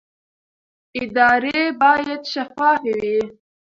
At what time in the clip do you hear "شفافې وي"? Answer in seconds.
2.33-3.19